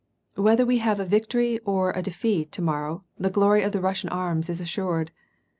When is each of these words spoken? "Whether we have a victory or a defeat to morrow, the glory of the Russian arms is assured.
"Whether 0.33 0.65
we 0.65 0.79
have 0.79 0.99
a 0.99 1.05
victory 1.05 1.59
or 1.59 1.91
a 1.91 2.01
defeat 2.01 2.51
to 2.53 2.61
morrow, 2.63 3.03
the 3.19 3.29
glory 3.29 3.61
of 3.61 3.71
the 3.71 3.81
Russian 3.81 4.09
arms 4.09 4.49
is 4.49 4.59
assured. 4.59 5.11